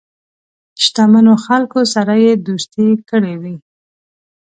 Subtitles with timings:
[0.83, 3.55] شته منو خلکو سره یې دوستی کړې وي.